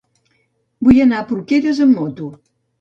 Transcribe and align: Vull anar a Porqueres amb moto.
Vull 0.87 1.03
anar 1.05 1.21
a 1.21 1.27
Porqueres 1.33 1.85
amb 1.89 1.97
moto. 2.03 2.35